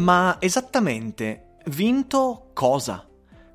Ma 0.00 0.38
esattamente, 0.40 1.56
vinto 1.66 2.52
cosa? 2.54 3.06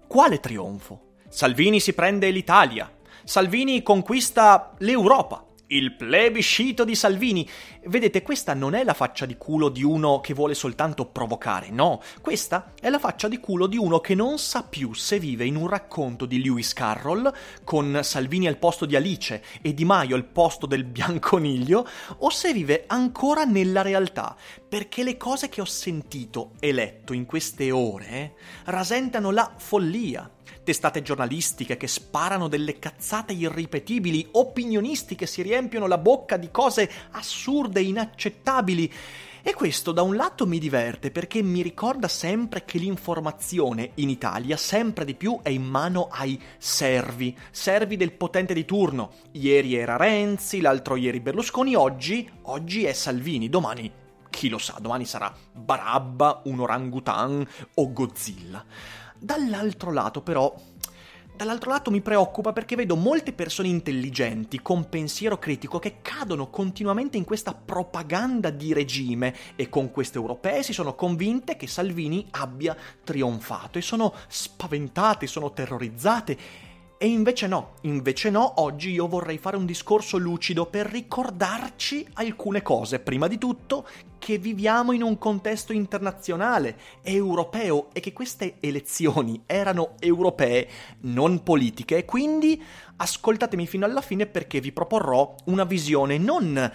Quale 0.07 0.39
trionfo? 0.39 1.13
Salvini 1.27 1.79
si 1.79 1.93
prende 1.93 2.29
l'Italia. 2.29 2.91
Salvini 3.23 3.81
conquista 3.81 4.75
l'Europa 4.77 5.43
il 5.67 5.95
plebiscito 5.95 6.83
di 6.83 6.95
Salvini. 6.95 7.47
Vedete, 7.85 8.21
questa 8.21 8.53
non 8.53 8.73
è 8.73 8.83
la 8.83 8.93
faccia 8.93 9.25
di 9.25 9.37
culo 9.37 9.69
di 9.69 9.83
uno 9.83 10.19
che 10.19 10.33
vuole 10.33 10.53
soltanto 10.53 11.05
provocare, 11.05 11.69
no, 11.69 12.01
questa 12.21 12.73
è 12.79 12.89
la 12.89 12.99
faccia 12.99 13.27
di 13.27 13.39
culo 13.39 13.67
di 13.67 13.77
uno 13.77 13.99
che 13.99 14.15
non 14.15 14.37
sa 14.39 14.63
più 14.63 14.93
se 14.93 15.19
vive 15.19 15.45
in 15.45 15.55
un 15.55 15.67
racconto 15.67 16.25
di 16.25 16.41
Lewis 16.41 16.73
Carroll, 16.73 17.31
con 17.63 17.99
Salvini 18.01 18.47
al 18.47 18.57
posto 18.57 18.85
di 18.85 18.95
Alice 18.95 19.43
e 19.61 19.73
Di 19.73 19.85
Maio 19.85 20.15
al 20.15 20.25
posto 20.25 20.65
del 20.65 20.83
bianconiglio, 20.83 21.87
o 22.17 22.29
se 22.29 22.53
vive 22.53 22.85
ancora 22.87 23.43
nella 23.43 23.81
realtà, 23.81 24.35
perché 24.67 25.03
le 25.03 25.17
cose 25.17 25.49
che 25.49 25.61
ho 25.61 25.65
sentito 25.65 26.51
e 26.59 26.71
letto 26.71 27.13
in 27.13 27.25
queste 27.25 27.71
ore 27.71 28.07
eh, 28.09 28.33
rasentano 28.65 29.31
la 29.31 29.53
follia 29.55 30.29
testate 30.63 31.01
giornalistiche 31.01 31.77
che 31.77 31.87
sparano 31.87 32.47
delle 32.47 32.79
cazzate 32.79 33.33
irripetibili, 33.33 34.27
opinionisti 34.31 35.15
che 35.15 35.25
si 35.25 35.41
riempiono 35.41 35.87
la 35.87 35.97
bocca 35.97 36.37
di 36.37 36.51
cose 36.51 36.89
assurde, 37.11 37.81
inaccettabili. 37.81 38.91
E 39.47 39.53
questo 39.53 39.91
da 39.91 40.01
un 40.01 40.15
lato 40.15 40.47
mi 40.47 40.57
diverte 40.57 41.11
perché 41.11 41.43
mi 41.43 41.61
ricorda 41.61 42.07
sempre 42.07 42.65
che 42.65 42.79
l'informazione 42.79 43.91
in 43.95 44.09
Italia 44.09 44.57
sempre 44.57 45.05
di 45.05 45.13
più 45.13 45.39
è 45.43 45.49
in 45.49 45.61
mano 45.61 46.07
ai 46.09 46.41
servi, 46.57 47.37
servi 47.51 47.95
del 47.95 48.13
potente 48.13 48.55
di 48.55 48.65
turno. 48.65 49.11
Ieri 49.33 49.75
era 49.75 49.97
Renzi, 49.97 50.61
l'altro 50.61 50.95
ieri 50.95 51.19
Berlusconi, 51.19 51.75
oggi, 51.75 52.27
oggi 52.43 52.85
è 52.85 52.93
Salvini, 52.93 53.47
domani 53.47 53.91
chi 54.35 54.49
lo 54.49 54.57
sa, 54.57 54.77
domani 54.81 55.05
sarà 55.05 55.31
Barabba, 55.53 56.41
un 56.45 56.59
orangutan 56.59 57.47
o 57.75 57.93
Godzilla. 57.93 58.65
Dall'altro 59.17 59.91
lato 59.91 60.21
però 60.21 60.53
Dall'altro 61.35 61.69
lato 61.69 61.91
mi 61.91 61.99
preoccupa 61.99 62.53
perché 62.53 62.77
vedo 62.77 62.95
molte 62.95 63.33
persone 63.33 63.67
intelligenti, 63.67 64.61
con 64.61 64.87
pensiero 64.87 65.37
critico, 65.37 65.79
che 65.79 65.97
cadono 66.01 66.49
continuamente 66.49 67.17
in 67.17 67.25
questa 67.25 67.53
propaganda 67.53 68.49
di 68.49 68.71
regime. 68.71 69.35
E 69.57 69.67
con 69.67 69.91
queste 69.91 70.17
europee 70.17 70.63
si 70.63 70.71
sono 70.71 70.95
convinte 70.95 71.57
che 71.57 71.67
Salvini 71.67 72.25
abbia 72.31 72.73
trionfato 73.03 73.77
e 73.77 73.81
sono 73.81 74.13
spaventate, 74.29 75.27
sono 75.27 75.51
terrorizzate 75.51 76.37
e 76.97 77.07
invece 77.07 77.47
no, 77.47 77.73
invece 77.81 78.29
no, 78.29 78.61
oggi 78.61 78.91
io 78.91 79.07
vorrei 79.07 79.37
fare 79.37 79.57
un 79.57 79.65
discorso 79.65 80.17
lucido 80.17 80.65
per 80.65 80.85
ricordarci 80.85 82.07
alcune 82.13 82.61
cose. 82.61 82.99
Prima 82.99 83.27
di 83.27 83.37
tutto 83.37 83.85
che 84.17 84.37
viviamo 84.37 84.93
in 84.93 85.03
un 85.03 85.17
contesto 85.17 85.73
internazionale, 85.73 86.77
europeo 87.01 87.89
e 87.91 87.99
che 87.99 88.13
queste 88.13 88.55
elezioni 88.61 89.43
erano 89.45 89.95
europee, 89.99 90.69
non 91.01 91.43
politiche, 91.43 92.05
quindi 92.05 92.61
ascoltatemi 92.95 93.67
fino 93.67 93.85
alla 93.85 94.01
fine 94.01 94.25
perché 94.25 94.61
vi 94.61 94.71
proporrò 94.71 95.35
una 95.45 95.65
visione 95.65 96.17
non 96.17 96.71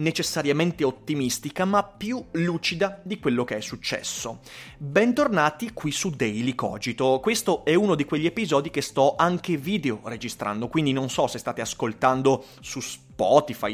necessariamente 0.00 0.84
ottimistica, 0.84 1.64
ma 1.64 1.82
più 1.82 2.22
lucida 2.32 3.00
di 3.02 3.18
quello 3.18 3.44
che 3.44 3.56
è 3.56 3.60
successo. 3.60 4.40
Bentornati 4.76 5.72
qui 5.72 5.90
su 5.90 6.10
Daily 6.10 6.54
Cogito. 6.54 7.20
Questo 7.20 7.64
è 7.64 7.74
uno 7.74 7.94
di 7.94 8.04
quegli 8.04 8.26
episodi 8.26 8.70
che 8.70 8.82
sto 8.82 9.14
anche 9.16 9.56
video 9.56 10.00
registrando, 10.04 10.68
quindi 10.68 10.92
non 10.92 11.08
so 11.08 11.26
se 11.26 11.38
state 11.38 11.60
ascoltando 11.60 12.44
su 12.60 12.80
Spotify, 12.80 13.09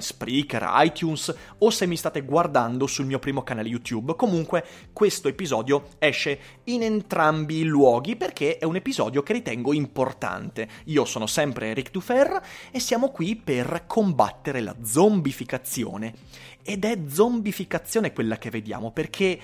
Spreaker, 0.01 0.69
iTunes 0.79 1.35
o 1.59 1.71
se 1.71 1.87
mi 1.87 1.97
state 1.97 2.23
guardando 2.23 2.87
sul 2.87 3.07
mio 3.07 3.19
primo 3.19 3.43
canale 3.43 3.69
YouTube. 3.69 4.17
Comunque 4.17 4.65
questo 4.93 5.29
episodio 5.29 5.89
esce 5.99 6.39
in 6.65 6.83
entrambi 6.83 7.59
i 7.59 7.65
luoghi 7.65 8.17
perché 8.17 8.59
è 8.59 8.65
un 8.65 8.77
episodio 8.77 9.23
che 9.23 9.35
ritengo 9.35 9.73
importante. 9.73 10.69
Io 10.87 11.05
sono 11.05 11.27
sempre 11.27 11.69
Eric 11.69 11.91
Dufer 11.91 12.43
e 12.71 12.81
siamo 12.81 13.11
qui 13.11 13.37
per 13.37 13.85
combattere 13.87 14.61
la 14.61 14.75
zombificazione. 14.83 16.15
Ed 16.63 16.85
è 16.85 16.99
zombificazione 17.09 18.13
quella 18.13 18.39
che 18.39 18.51
vediamo 18.51 18.91
perché 18.91 19.39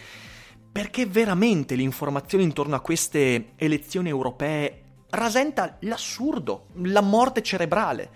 perché 0.72 1.04
veramente 1.04 1.74
l'informazione 1.74 2.44
intorno 2.44 2.74
a 2.74 2.80
queste 2.80 3.52
elezioni 3.56 4.08
europee 4.08 4.82
rasenta 5.10 5.76
l'assurdo, 5.80 6.69
la 6.84 7.02
morte 7.02 7.42
cerebrale. 7.42 8.10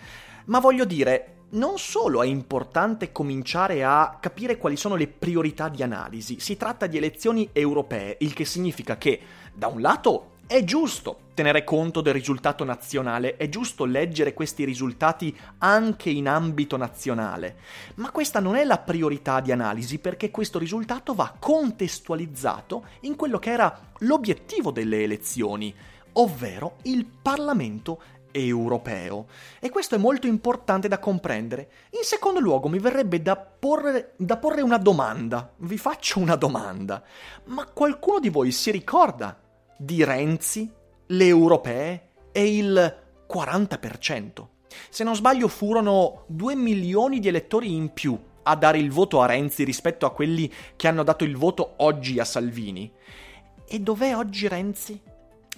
Ma 0.46 0.58
voglio 0.58 0.86
dire, 0.86 1.35
non 1.50 1.78
solo 1.78 2.22
è 2.22 2.26
importante 2.26 3.12
cominciare 3.12 3.84
a 3.84 4.18
capire 4.20 4.56
quali 4.56 4.76
sono 4.76 4.96
le 4.96 5.06
priorità 5.06 5.68
di 5.68 5.82
analisi, 5.82 6.40
si 6.40 6.56
tratta 6.56 6.86
di 6.86 6.96
elezioni 6.96 7.48
europee, 7.52 8.16
il 8.20 8.32
che 8.32 8.44
significa 8.44 8.96
che, 8.98 9.20
da 9.54 9.68
un 9.68 9.80
lato, 9.80 10.34
è 10.46 10.62
giusto 10.62 11.18
tenere 11.34 11.64
conto 11.64 12.00
del 12.00 12.14
risultato 12.14 12.64
nazionale, 12.64 13.36
è 13.36 13.48
giusto 13.48 13.84
leggere 13.84 14.32
questi 14.32 14.64
risultati 14.64 15.36
anche 15.58 16.08
in 16.08 16.28
ambito 16.28 16.76
nazionale, 16.76 17.56
ma 17.96 18.10
questa 18.10 18.40
non 18.40 18.56
è 18.56 18.64
la 18.64 18.78
priorità 18.78 19.40
di 19.40 19.52
analisi 19.52 19.98
perché 19.98 20.30
questo 20.30 20.58
risultato 20.58 21.14
va 21.14 21.34
contestualizzato 21.38 22.84
in 23.00 23.16
quello 23.16 23.38
che 23.38 23.50
era 23.50 23.90
l'obiettivo 23.98 24.70
delle 24.70 25.02
elezioni, 25.02 25.74
ovvero 26.12 26.76
il 26.82 27.04
Parlamento 27.04 28.00
europeo. 28.36 29.26
E 29.60 29.70
questo 29.70 29.94
è 29.94 29.98
molto 29.98 30.26
importante 30.26 30.88
da 30.88 30.98
comprendere. 30.98 31.70
In 31.90 32.02
secondo 32.02 32.40
luogo 32.40 32.68
mi 32.68 32.78
verrebbe 32.78 33.22
da 33.22 33.36
porre, 33.36 34.14
da 34.16 34.36
porre 34.36 34.62
una 34.62 34.78
domanda. 34.78 35.52
Vi 35.56 35.78
faccio 35.78 36.18
una 36.18 36.36
domanda. 36.36 37.02
Ma 37.44 37.64
qualcuno 37.66 38.20
di 38.20 38.28
voi 38.28 38.52
si 38.52 38.70
ricorda 38.70 39.38
di 39.76 40.04
Renzi, 40.04 40.70
le 41.06 41.26
europee 41.26 42.08
e 42.32 42.56
il 42.56 42.96
40%? 43.28 44.46
Se 44.90 45.04
non 45.04 45.14
sbaglio 45.14 45.48
furono 45.48 46.24
2 46.26 46.54
milioni 46.54 47.18
di 47.18 47.28
elettori 47.28 47.74
in 47.74 47.92
più 47.92 48.18
a 48.42 48.54
dare 48.54 48.78
il 48.78 48.90
voto 48.90 49.20
a 49.20 49.26
Renzi 49.26 49.64
rispetto 49.64 50.06
a 50.06 50.12
quelli 50.12 50.52
che 50.76 50.88
hanno 50.88 51.02
dato 51.02 51.24
il 51.24 51.36
voto 51.36 51.74
oggi 51.78 52.18
a 52.20 52.24
Salvini. 52.24 52.90
E 53.68 53.80
dov'è 53.80 54.14
oggi 54.14 54.46
Renzi? 54.46 55.00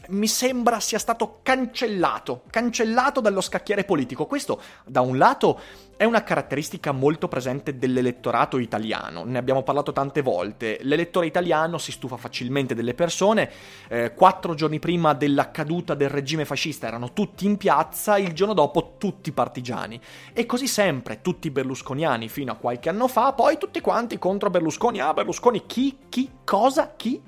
Mi 0.09 0.27
sembra 0.27 0.81
sia 0.81 0.99
stato 0.99 1.41
cancellato, 1.43 2.43
cancellato 2.51 3.21
dallo 3.21 3.41
scacchiere 3.41 3.85
politico. 3.85 4.27
Questo, 4.27 4.61
da 4.85 5.01
un 5.01 5.19
lato, 5.19 5.61
è 5.97 6.05
una 6.05 6.23
caratteristica 6.23 6.93
molto 6.93 7.27
presente 7.27 7.77
dell'elettorato 7.77 8.59
italiano, 8.59 9.25
ne 9.25 9.37
abbiamo 9.37 9.63
parlato 9.63 9.93
tante 9.93 10.23
volte. 10.23 10.79
L'elettore 10.83 11.27
italiano 11.27 11.77
si 11.77 11.91
stufa 11.91 12.17
facilmente 12.17 12.75
delle 12.75 12.95
persone, 12.95 13.51
eh, 13.89 14.15
quattro 14.15 14.55
giorni 14.55 14.79
prima 14.79 15.13
della 15.15 15.51
caduta 15.51 15.95
del 15.95 16.09
regime 16.09 16.45
fascista 16.45 16.87
erano 16.87 17.13
tutti 17.13 17.47
in 17.47 17.57
piazza, 17.57 18.17
il 18.17 18.33
giorno 18.33 18.55
dopo 18.55 18.95
tutti 18.97 19.33
partigiani. 19.33 20.01
E 20.33 20.47
così 20.47 20.69
sempre, 20.69 21.21
tutti 21.21 21.51
berlusconiani 21.51 22.29
fino 22.29 22.53
a 22.53 22.57
qualche 22.57 22.89
anno 22.89 23.09
fa, 23.09 23.33
poi 23.33 23.59
tutti 23.59 23.81
quanti 23.81 24.19
contro 24.19 24.51
Berlusconi. 24.51 25.01
Ah, 25.01 25.13
Berlusconi 25.13 25.67
chi? 25.67 25.99
Chi? 26.09 26.31
Cosa? 26.45 26.95
Chi? 26.97 27.21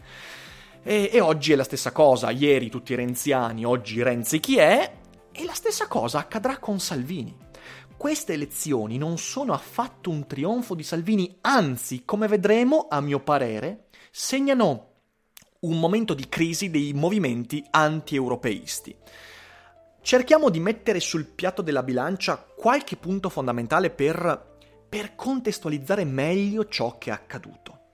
E, 0.83 1.11
e 1.13 1.21
oggi 1.21 1.53
è 1.53 1.57
la 1.57 1.65
stessa 1.65 1.93
cosa, 1.93 2.31
ieri 2.31 2.71
tutti 2.71 2.95
renziani, 2.95 3.67
oggi 3.67 4.03
Renzi 4.03 4.41
chi 4.41 4.57
è? 4.57 4.91
E 5.31 5.45
la 5.45 5.53
stessa 5.53 5.87
cosa 5.87 6.19
accadrà 6.19 6.59
con 6.59 6.81
Salvini. 6.81 7.37
Queste 7.99 8.33
elezioni 8.33 8.97
non 8.97 9.19
sono 9.19 9.53
affatto 9.53 10.09
un 10.09 10.27
trionfo 10.27 10.75
di 10.75 10.83
Salvini, 10.83 11.37
anzi, 11.43 12.07
come 12.07 12.29
vedremo, 12.29 12.87
a 12.89 13.03
mio 13.03 13.21
parere, 13.21 13.89
segnano 14.11 14.87
un 15.61 15.79
momento 15.79 16.15
di 16.15 16.27
crisi 16.31 16.71
dei 16.71 16.95
movimenti 16.95 17.63
anti-europeisti. 17.71 18.97
Cerchiamo 20.01 20.49
di 20.49 20.61
mettere 20.61 20.99
sul 20.99 21.27
piatto 21.27 21.61
della 21.61 21.83
bilancia 21.83 22.39
qualche 22.39 22.97
punto 22.97 23.29
fondamentale 23.29 23.91
per, 23.91 24.57
per 24.89 25.15
contestualizzare 25.15 26.05
meglio 26.05 26.67
ciò 26.69 26.97
che 26.97 27.11
è 27.11 27.13
accaduto. 27.13 27.91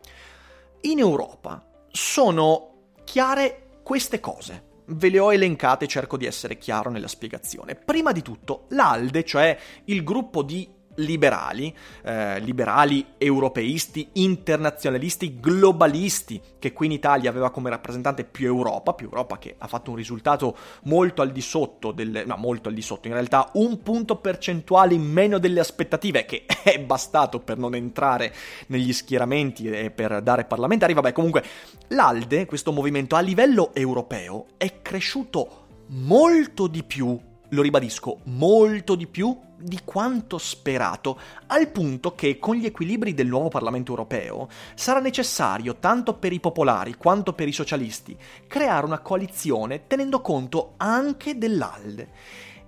In 0.82 1.00
Europa 1.00 1.68
sono 1.90 2.75
chiare 3.06 3.78
queste 3.84 4.18
cose. 4.18 4.64
Ve 4.88 5.08
le 5.08 5.20
ho 5.20 5.32
elencate, 5.32 5.86
cerco 5.86 6.16
di 6.16 6.26
essere 6.26 6.58
chiaro 6.58 6.90
nella 6.90 7.08
spiegazione. 7.08 7.76
Prima 7.76 8.10
di 8.10 8.20
tutto, 8.20 8.66
l'ALDE, 8.70 9.24
cioè 9.24 9.56
il 9.84 10.02
gruppo 10.02 10.42
di 10.42 10.68
liberali, 10.96 11.74
eh, 12.02 12.40
liberali 12.40 13.04
europeisti, 13.18 14.08
internazionalisti, 14.14 15.38
globalisti, 15.40 16.40
che 16.58 16.72
qui 16.72 16.86
in 16.86 16.92
Italia 16.92 17.30
aveva 17.30 17.50
come 17.50 17.70
rappresentante 17.70 18.24
più 18.24 18.46
Europa, 18.46 18.94
più 18.94 19.06
Europa 19.06 19.38
che 19.38 19.54
ha 19.58 19.66
fatto 19.66 19.90
un 19.90 19.96
risultato 19.96 20.56
molto 20.84 21.22
al 21.22 21.32
di 21.32 21.40
sotto, 21.40 21.92
del, 21.92 22.24
no 22.26 22.36
molto 22.36 22.68
al 22.68 22.74
di 22.74 22.82
sotto, 22.82 23.08
in 23.08 23.14
realtà 23.14 23.50
un 23.54 23.82
punto 23.82 24.16
percentuale 24.16 24.94
in 24.94 25.02
meno 25.02 25.38
delle 25.38 25.60
aspettative, 25.60 26.24
che 26.24 26.44
è 26.62 26.78
bastato 26.80 27.40
per 27.40 27.58
non 27.58 27.74
entrare 27.74 28.32
negli 28.68 28.92
schieramenti 28.92 29.68
e 29.68 29.90
per 29.90 30.22
dare 30.22 30.44
parlamentari, 30.44 30.94
vabbè 30.94 31.12
comunque 31.12 31.44
l'ALDE, 31.88 32.46
questo 32.46 32.72
movimento 32.72 33.16
a 33.16 33.20
livello 33.20 33.74
europeo, 33.74 34.46
è 34.56 34.82
cresciuto 34.82 35.64
molto 35.88 36.66
di 36.66 36.82
più 36.82 37.18
lo 37.50 37.62
ribadisco, 37.62 38.20
molto 38.24 38.94
di 38.94 39.06
più 39.06 39.38
di 39.58 39.80
quanto 39.84 40.38
sperato, 40.38 41.18
al 41.46 41.70
punto 41.70 42.14
che 42.14 42.38
con 42.38 42.56
gli 42.56 42.66
equilibri 42.66 43.14
del 43.14 43.26
nuovo 43.26 43.48
Parlamento 43.48 43.90
europeo 43.90 44.48
sarà 44.74 45.00
necessario, 45.00 45.76
tanto 45.76 46.14
per 46.14 46.32
i 46.32 46.40
popolari 46.40 46.94
quanto 46.94 47.32
per 47.32 47.48
i 47.48 47.52
socialisti, 47.52 48.16
creare 48.46 48.86
una 48.86 49.00
coalizione 49.00 49.86
tenendo 49.86 50.20
conto 50.20 50.74
anche 50.76 51.38
dell'ALDE. 51.38 52.08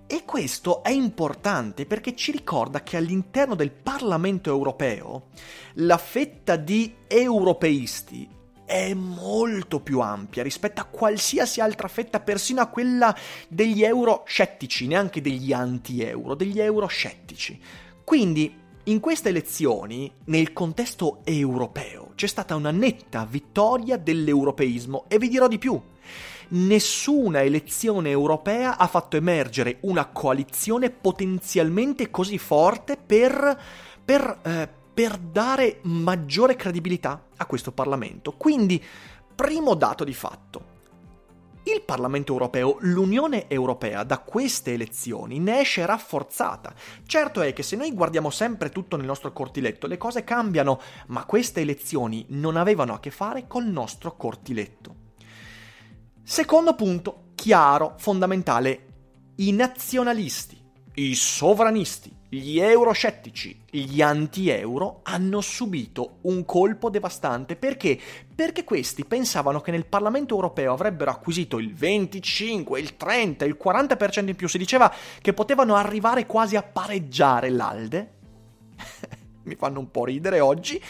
E 0.06 0.24
questo 0.24 0.82
è 0.82 0.90
importante 0.90 1.84
perché 1.84 2.16
ci 2.16 2.32
ricorda 2.32 2.82
che 2.82 2.96
all'interno 2.96 3.54
del 3.54 3.70
Parlamento 3.70 4.48
europeo 4.48 5.26
la 5.74 5.98
fetta 5.98 6.56
di 6.56 6.94
europeisti 7.06 8.36
è 8.68 8.92
molto 8.92 9.80
più 9.80 10.00
ampia 10.00 10.42
rispetto 10.42 10.82
a 10.82 10.84
qualsiasi 10.84 11.62
altra 11.62 11.88
fetta, 11.88 12.20
persino 12.20 12.60
a 12.60 12.66
quella 12.66 13.16
degli 13.48 13.82
euroscettici, 13.82 14.86
neanche 14.86 15.22
degli 15.22 15.54
anti-euro, 15.54 16.34
degli 16.34 16.60
euroscettici. 16.60 17.58
Quindi, 18.04 18.54
in 18.84 19.00
queste 19.00 19.30
elezioni, 19.30 20.12
nel 20.26 20.52
contesto 20.52 21.20
europeo, 21.24 22.12
c'è 22.14 22.26
stata 22.26 22.54
una 22.56 22.70
netta 22.70 23.26
vittoria 23.28 23.96
dell'europeismo 23.96 25.06
e 25.08 25.18
vi 25.18 25.28
dirò 25.30 25.48
di 25.48 25.58
più. 25.58 25.80
Nessuna 26.50 27.42
elezione 27.42 28.10
europea 28.10 28.76
ha 28.76 28.86
fatto 28.86 29.16
emergere 29.16 29.78
una 29.80 30.06
coalizione 30.06 30.90
potenzialmente 30.90 32.10
così 32.10 32.36
forte 32.36 32.98
per, 32.98 33.60
per 34.04 34.40
eh, 34.42 34.68
per 34.98 35.16
dare 35.16 35.78
maggiore 35.82 36.56
credibilità 36.56 37.26
a 37.36 37.46
questo 37.46 37.70
Parlamento. 37.70 38.32
Quindi, 38.32 38.84
primo 39.32 39.76
dato 39.76 40.02
di 40.02 40.12
fatto. 40.12 40.64
Il 41.62 41.82
Parlamento 41.82 42.32
europeo, 42.32 42.78
l'Unione 42.80 43.48
europea, 43.48 44.02
da 44.02 44.18
queste 44.18 44.72
elezioni 44.72 45.38
ne 45.38 45.60
esce 45.60 45.86
rafforzata. 45.86 46.74
Certo 47.06 47.42
è 47.42 47.52
che 47.52 47.62
se 47.62 47.76
noi 47.76 47.92
guardiamo 47.92 48.30
sempre 48.30 48.70
tutto 48.70 48.96
nel 48.96 49.06
nostro 49.06 49.32
cortiletto, 49.32 49.86
le 49.86 49.98
cose 49.98 50.24
cambiano, 50.24 50.80
ma 51.06 51.24
queste 51.26 51.60
elezioni 51.60 52.26
non 52.30 52.56
avevano 52.56 52.92
a 52.92 52.98
che 52.98 53.12
fare 53.12 53.46
col 53.46 53.66
nostro 53.66 54.16
cortiletto. 54.16 54.96
Secondo 56.24 56.74
punto, 56.74 57.26
chiaro, 57.36 57.94
fondamentale, 57.98 58.86
i 59.36 59.52
nazionalisti, 59.52 60.60
i 60.94 61.14
sovranisti, 61.14 62.17
gli 62.30 62.60
euroscettici, 62.60 63.58
gli 63.70 64.02
anti-euro 64.02 65.00
hanno 65.04 65.40
subito 65.40 66.18
un 66.22 66.44
colpo 66.44 66.90
devastante 66.90 67.56
perché? 67.56 67.98
Perché 68.34 68.64
questi 68.64 69.06
pensavano 69.06 69.60
che 69.60 69.70
nel 69.70 69.86
Parlamento 69.86 70.34
europeo 70.34 70.74
avrebbero 70.74 71.10
acquisito 71.10 71.58
il 71.58 71.74
25, 71.74 72.78
il 72.78 72.96
30, 72.96 73.44
il 73.46 73.56
40% 73.62 74.28
in 74.28 74.36
più. 74.36 74.46
Si 74.46 74.58
diceva 74.58 74.92
che 75.22 75.32
potevano 75.32 75.74
arrivare 75.74 76.26
quasi 76.26 76.56
a 76.56 76.62
pareggiare 76.62 77.48
l'Alde. 77.48 78.12
Mi 79.44 79.54
fanno 79.54 79.78
un 79.78 79.90
po' 79.90 80.04
ridere 80.04 80.40
oggi 80.40 80.80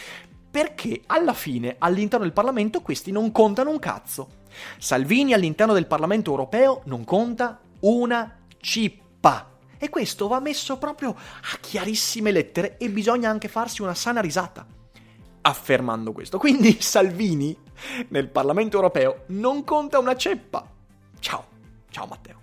perché 0.51 1.03
alla 1.05 1.33
fine 1.33 1.75
all'interno 1.77 2.25
del 2.25 2.33
Parlamento 2.33 2.81
questi 2.81 3.11
non 3.11 3.31
contano 3.31 3.69
un 3.69 3.79
cazzo. 3.79 4.27
Salvini 4.77 5.33
all'interno 5.33 5.73
del 5.73 5.87
Parlamento 5.87 6.31
europeo 6.31 6.81
non 6.85 7.05
conta 7.05 7.61
una 7.81 8.39
cippa. 8.57 9.48
E 9.79 9.89
questo 9.89 10.27
va 10.27 10.39
messo 10.39 10.77
proprio 10.77 11.09
a 11.11 11.57
chiarissime 11.59 12.31
lettere 12.31 12.77
e 12.77 12.89
bisogna 12.89 13.29
anche 13.29 13.47
farsi 13.47 13.81
una 13.81 13.95
sana 13.95 14.19
risata 14.19 14.65
affermando 15.41 16.11
questo. 16.11 16.37
Quindi 16.37 16.77
Salvini 16.81 17.57
nel 18.09 18.27
Parlamento 18.27 18.75
europeo 18.75 19.23
non 19.27 19.63
conta 19.63 19.97
una 19.97 20.15
ceppa. 20.15 20.67
Ciao, 21.19 21.45
ciao 21.89 22.05
Matteo. 22.07 22.37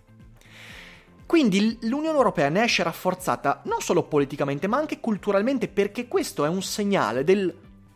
Quindi 1.26 1.78
l'Unione 1.82 2.16
Europea 2.16 2.48
ne 2.48 2.62
esce 2.62 2.84
rafforzata 2.84 3.62
non 3.64 3.80
solo 3.80 4.04
politicamente 4.04 4.66
ma 4.68 4.78
anche 4.78 5.00
culturalmente 5.00 5.68
perché 5.68 6.06
questo 6.08 6.44
è 6.44 6.48
un 6.48 6.62
segnale 6.62 7.24
del 7.24 7.54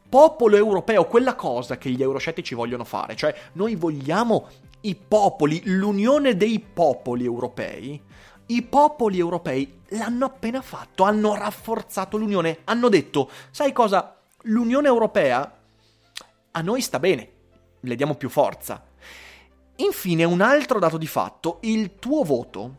popolo 0.09 0.57
europeo, 0.57 1.07
quella 1.07 1.37
cosa 1.37 1.79
che 1.79 1.89
gli 1.91 2.03
euroscettici 2.03 2.57
vogliono 2.57 2.83
fare, 2.83 3.15
cioè 3.15 3.33
noi 3.53 3.77
vogliamo 3.77 4.49
i 4.81 4.97
popoli, 4.97 5.63
l'unione 5.67 6.37
dei 6.37 6.59
popoli 6.59 7.25
europei 7.25 8.03
i 8.51 8.63
popoli 8.63 9.19
europei 9.19 9.81
l'hanno 9.91 10.27
appena 10.27 10.61
fatto, 10.61 11.05
hanno 11.05 11.35
rafforzato 11.35 12.17
l'Unione, 12.17 12.59
hanno 12.65 12.89
detto, 12.89 13.31
sai 13.51 13.73
cosa? 13.73 14.17
L'Unione 14.43 14.89
Europea 14.89 15.59
a 16.53 16.61
noi 16.61 16.81
sta 16.81 16.99
bene, 16.99 17.29
le 17.81 17.95
diamo 17.95 18.15
più 18.15 18.29
forza. 18.29 18.85
Infine, 19.77 20.25
un 20.25 20.41
altro 20.41 20.79
dato 20.79 20.99
di 20.99 21.07
fatto, 21.07 21.59
il 21.63 21.99
tuo 21.99 22.23
voto 22.23 22.77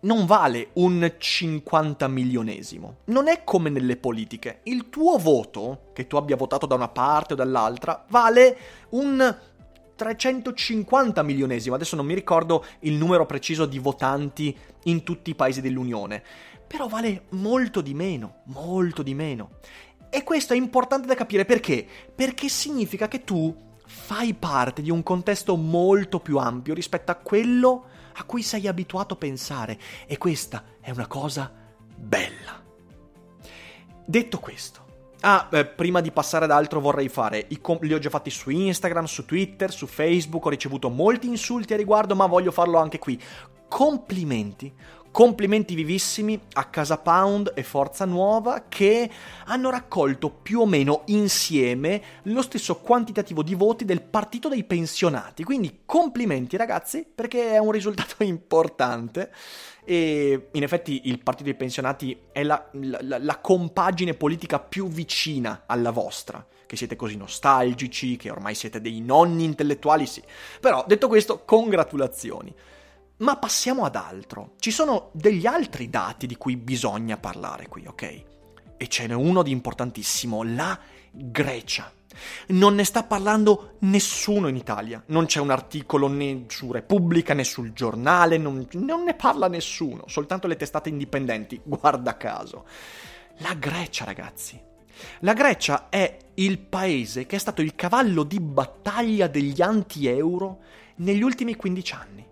non 0.00 0.24
vale 0.24 0.70
un 0.74 1.14
50 1.18 2.08
milionesimo. 2.08 2.98
Non 3.06 3.28
è 3.28 3.44
come 3.44 3.68
nelle 3.68 3.96
politiche. 3.96 4.60
Il 4.62 4.88
tuo 4.88 5.18
voto, 5.18 5.90
che 5.92 6.06
tu 6.06 6.16
abbia 6.16 6.36
votato 6.36 6.64
da 6.64 6.74
una 6.74 6.88
parte 6.88 7.34
o 7.34 7.36
dall'altra, 7.36 8.04
vale 8.08 8.56
un 8.90 9.36
350 10.00 11.22
milionesimo, 11.22 11.74
adesso 11.74 11.94
non 11.94 12.06
mi 12.06 12.14
ricordo 12.14 12.64
il 12.80 12.94
numero 12.94 13.26
preciso 13.26 13.66
di 13.66 13.78
votanti 13.78 14.56
in 14.84 15.02
tutti 15.02 15.28
i 15.28 15.34
paesi 15.34 15.60
dell'Unione, 15.60 16.22
però 16.66 16.88
vale 16.88 17.24
molto 17.32 17.82
di 17.82 17.92
meno, 17.92 18.36
molto 18.44 19.02
di 19.02 19.12
meno. 19.12 19.58
E 20.08 20.22
questo 20.24 20.54
è 20.54 20.56
importante 20.56 21.06
da 21.06 21.14
capire 21.14 21.44
perché? 21.44 21.86
Perché 22.14 22.48
significa 22.48 23.08
che 23.08 23.24
tu 23.24 23.54
fai 23.84 24.32
parte 24.32 24.80
di 24.80 24.90
un 24.90 25.02
contesto 25.02 25.54
molto 25.56 26.18
più 26.20 26.38
ampio 26.38 26.72
rispetto 26.72 27.10
a 27.10 27.16
quello 27.16 27.84
a 28.14 28.24
cui 28.24 28.42
sei 28.42 28.68
abituato 28.68 29.14
a 29.14 29.18
pensare 29.18 29.78
e 30.06 30.16
questa 30.16 30.64
è 30.80 30.90
una 30.90 31.06
cosa 31.06 31.52
bella. 31.94 32.58
Detto 34.06 34.38
questo, 34.38 34.86
Ah, 35.22 35.48
eh, 35.52 35.66
prima 35.66 36.00
di 36.00 36.12
passare 36.12 36.46
ad 36.46 36.50
altro 36.50 36.80
vorrei 36.80 37.10
fare, 37.10 37.46
com- 37.60 37.78
li 37.82 37.92
ho 37.92 37.98
già 37.98 38.08
fatti 38.08 38.30
su 38.30 38.48
Instagram, 38.48 39.04
su 39.04 39.26
Twitter, 39.26 39.70
su 39.70 39.86
Facebook, 39.86 40.46
ho 40.46 40.48
ricevuto 40.48 40.88
molti 40.88 41.26
insulti 41.26 41.74
a 41.74 41.76
riguardo, 41.76 42.14
ma 42.14 42.24
voglio 42.24 42.50
farlo 42.50 42.78
anche 42.78 42.98
qui. 42.98 43.20
Complimenti, 43.68 44.72
complimenti 45.10 45.74
vivissimi 45.74 46.40
a 46.52 46.66
Casa 46.66 46.98
Pound 46.98 47.52
e 47.54 47.62
Forza 47.62 48.04
Nuova 48.04 48.64
che 48.68 49.10
hanno 49.46 49.70
raccolto 49.70 50.30
più 50.30 50.60
o 50.60 50.66
meno 50.66 51.02
insieme 51.06 52.02
lo 52.24 52.42
stesso 52.42 52.76
quantitativo 52.76 53.42
di 53.42 53.54
voti 53.54 53.84
del 53.84 54.02
partito 54.02 54.48
dei 54.48 54.64
pensionati. 54.64 55.44
Quindi 55.44 55.80
complimenti 55.84 56.56
ragazzi 56.56 57.06
perché 57.12 57.50
è 57.50 57.58
un 57.58 57.72
risultato 57.72 58.22
importante 58.24 59.32
e 59.84 60.48
in 60.52 60.62
effetti 60.62 61.02
il 61.04 61.20
partito 61.20 61.44
dei 61.44 61.54
pensionati 61.54 62.16
è 62.30 62.42
la, 62.42 62.68
la, 62.72 63.18
la 63.18 63.38
compagine 63.38 64.14
politica 64.14 64.60
più 64.60 64.86
vicina 64.86 65.64
alla 65.66 65.90
vostra, 65.90 66.46
che 66.66 66.76
siete 66.76 66.94
così 66.94 67.16
nostalgici, 67.16 68.16
che 68.16 68.30
ormai 68.30 68.54
siete 68.54 68.80
dei 68.80 69.00
nonni 69.00 69.44
intellettuali, 69.44 70.06
sì. 70.06 70.22
Però 70.60 70.84
detto 70.86 71.08
questo, 71.08 71.42
congratulazioni. 71.44 72.54
Ma 73.20 73.36
passiamo 73.36 73.84
ad 73.84 73.96
altro. 73.96 74.54
Ci 74.58 74.70
sono 74.70 75.10
degli 75.12 75.46
altri 75.46 75.90
dati 75.90 76.26
di 76.26 76.36
cui 76.36 76.56
bisogna 76.56 77.18
parlare 77.18 77.68
qui, 77.68 77.86
ok? 77.86 78.24
E 78.78 78.88
ce 78.88 79.06
n'è 79.06 79.14
uno 79.14 79.42
di 79.42 79.50
importantissimo, 79.50 80.42
la 80.42 80.78
Grecia. 81.10 81.92
Non 82.48 82.74
ne 82.74 82.84
sta 82.84 83.04
parlando 83.04 83.76
nessuno 83.80 84.48
in 84.48 84.56
Italia, 84.56 85.02
non 85.06 85.26
c'è 85.26 85.38
un 85.38 85.50
articolo 85.50 86.08
né 86.08 86.46
su 86.48 86.72
Repubblica 86.72 87.34
né 87.34 87.44
sul 87.44 87.72
giornale, 87.72 88.38
non, 88.38 88.66
non 88.72 89.04
ne 89.04 89.14
parla 89.14 89.48
nessuno, 89.48 90.04
soltanto 90.06 90.46
le 90.46 90.56
testate 90.56 90.88
indipendenti, 90.88 91.60
guarda 91.62 92.16
caso. 92.16 92.64
La 93.38 93.54
Grecia, 93.54 94.04
ragazzi. 94.04 94.60
La 95.20 95.34
Grecia 95.34 95.88
è 95.90 96.16
il 96.34 96.58
paese 96.58 97.26
che 97.26 97.36
è 97.36 97.38
stato 97.38 97.60
il 97.60 97.74
cavallo 97.74 98.22
di 98.22 98.40
battaglia 98.40 99.26
degli 99.26 99.60
anti-euro 99.60 100.60
negli 100.96 101.22
ultimi 101.22 101.54
15 101.54 101.94
anni. 101.94 102.28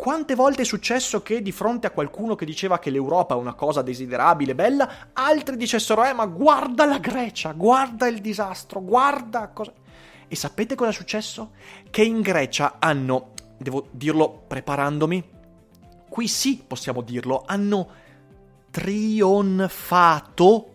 Quante 0.00 0.34
volte 0.34 0.62
è 0.62 0.64
successo 0.64 1.20
che 1.20 1.42
di 1.42 1.52
fronte 1.52 1.86
a 1.86 1.90
qualcuno 1.90 2.34
che 2.34 2.46
diceva 2.46 2.78
che 2.78 2.88
l'Europa 2.88 3.34
è 3.34 3.36
una 3.36 3.52
cosa 3.52 3.82
desiderabile, 3.82 4.54
bella, 4.54 5.10
altri 5.12 5.58
dicessero, 5.58 6.02
eh 6.06 6.14
ma 6.14 6.24
guarda 6.24 6.86
la 6.86 6.96
Grecia, 6.96 7.52
guarda 7.52 8.06
il 8.06 8.22
disastro, 8.22 8.82
guarda 8.82 9.48
cosa... 9.48 9.74
E 10.26 10.34
sapete 10.34 10.74
cosa 10.74 10.88
è 10.88 10.94
successo? 10.94 11.50
Che 11.90 12.02
in 12.02 12.22
Grecia 12.22 12.76
hanno, 12.78 13.32
devo 13.58 13.88
dirlo 13.90 14.44
preparandomi, 14.46 15.22
qui 16.08 16.28
sì 16.28 16.64
possiamo 16.66 17.02
dirlo, 17.02 17.44
hanno 17.46 17.88
trionfato 18.70 20.74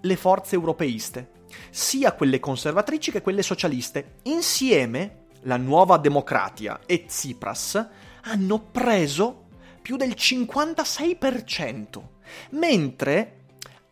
le 0.00 0.16
forze 0.16 0.54
europeiste, 0.54 1.32
sia 1.68 2.14
quelle 2.14 2.40
conservatrici 2.40 3.10
che 3.10 3.20
quelle 3.20 3.42
socialiste. 3.42 4.14
Insieme, 4.22 5.24
la 5.42 5.58
nuova 5.58 5.98
democratia 5.98 6.80
e 6.86 7.04
Tsipras 7.04 7.88
hanno 8.22 8.60
preso 8.60 9.46
più 9.80 9.96
del 9.96 10.14
56%, 10.16 12.02
mentre 12.50 13.40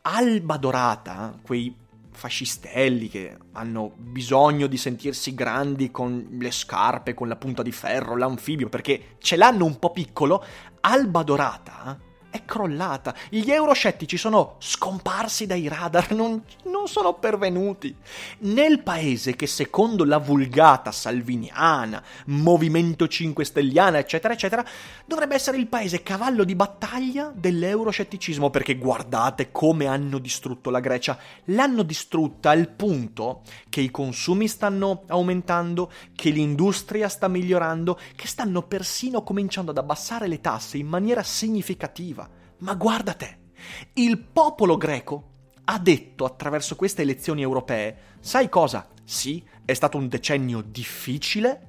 Alba 0.02 0.56
Dorata, 0.56 1.36
quei 1.42 1.74
fascistelli 2.12 3.08
che 3.08 3.36
hanno 3.52 3.92
bisogno 3.96 4.66
di 4.66 4.76
sentirsi 4.76 5.34
grandi 5.34 5.90
con 5.90 6.36
le 6.38 6.50
scarpe, 6.50 7.14
con 7.14 7.28
la 7.28 7.36
punta 7.36 7.62
di 7.62 7.72
ferro, 7.72 8.16
l'anfibio, 8.16 8.68
perché 8.68 9.16
ce 9.18 9.36
l'hanno 9.36 9.64
un 9.64 9.78
po' 9.78 9.90
piccolo, 9.90 10.44
Alba 10.80 11.22
Dorata 11.22 11.98
è 12.30 12.44
crollata. 12.44 13.14
Gli 13.28 13.50
euroscettici 13.50 14.16
sono 14.16 14.54
scomparsi 14.58 15.46
dai 15.46 15.68
radar, 15.68 16.12
non, 16.12 16.42
non, 16.64 16.86
sono 16.86 17.14
pervenuti. 17.14 17.94
Nel 18.38 18.80
paese 18.82 19.36
che 19.36 19.46
secondo 19.46 20.04
la 20.04 20.18
vulgata 20.18 20.92
salviniana, 20.92 22.02
Movimento 22.26 23.08
5 23.08 23.44
Stelliana, 23.44 23.98
eccetera, 23.98 24.32
eccetera, 24.32 24.64
dovrebbe 25.04 25.34
essere 25.34 25.58
il 25.58 25.66
paese 25.66 26.02
cavallo 26.02 26.44
di 26.44 26.54
battaglia 26.54 27.32
dell'euroscetticismo, 27.34 28.48
perché 28.48 28.76
guardate 28.76 29.50
come 29.50 29.86
hanno 29.86 30.18
distrutto 30.18 30.70
la 30.70 30.80
Grecia. 30.80 31.18
L'hanno 31.46 31.82
distrutta 31.82 32.50
al 32.50 32.68
punto 32.68 33.42
che 33.68 33.80
i 33.80 33.90
consumi 33.90 34.46
stanno 34.46 35.02
aumentando, 35.08 35.90
che 36.14 36.30
l'industria 36.30 37.08
sta 37.08 37.26
migliorando, 37.26 37.98
che 38.14 38.28
stanno 38.28 38.62
persino 38.62 39.22
cominciando 39.22 39.72
ad 39.72 39.78
abbassare 39.78 40.28
le 40.28 40.40
tasse 40.40 40.78
in 40.78 40.86
maniera 40.86 41.22
significativa. 41.24 42.29
Ma 42.60 42.74
guarda 42.74 43.14
te, 43.14 43.38
il 43.94 44.18
popolo 44.18 44.76
greco 44.76 45.28
ha 45.64 45.78
detto 45.78 46.24
attraverso 46.24 46.76
queste 46.76 47.02
elezioni 47.02 47.42
europee, 47.42 48.16
sai 48.20 48.48
cosa? 48.48 48.88
Sì, 49.04 49.42
è 49.64 49.72
stato 49.72 49.96
un 49.96 50.08
decennio 50.08 50.60
difficile, 50.60 51.68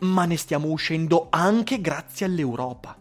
ma 0.00 0.24
ne 0.24 0.36
stiamo 0.36 0.68
uscendo 0.68 1.28
anche 1.30 1.80
grazie 1.80 2.26
all'Europa. 2.26 2.98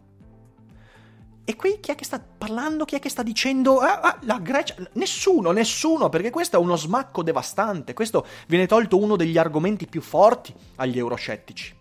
E 1.43 1.55
qui 1.55 1.79
chi 1.81 1.91
è 1.91 1.95
che 1.95 2.05
sta 2.05 2.19
parlando? 2.19 2.85
Chi 2.85 2.95
è 2.95 2.99
che 2.99 3.09
sta 3.09 3.23
dicendo 3.23 3.79
ah, 3.79 3.99
ah, 3.99 4.19
la 4.21 4.39
Grecia? 4.39 4.75
Nessuno, 4.93 5.51
nessuno, 5.51 6.07
perché 6.07 6.29
questo 6.29 6.55
è 6.55 6.59
uno 6.59 6.77
smacco 6.77 7.23
devastante. 7.23 7.93
Questo 7.93 8.25
viene 8.47 8.67
tolto 8.67 8.97
uno 8.97 9.17
degli 9.17 9.37
argomenti 9.37 9.87
più 9.87 10.01
forti 10.01 10.53
agli 10.75 10.97
euroscettici. 10.97 11.79